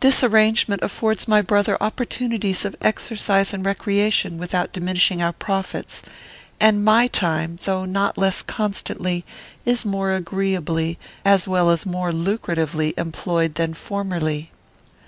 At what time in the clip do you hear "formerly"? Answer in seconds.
13.74-14.50